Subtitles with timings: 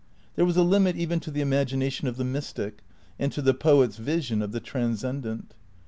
[0.35, 2.79] There was a limit even to the imagination of the mystic,
[3.19, 5.53] and to the poet's vision of the Transcendent.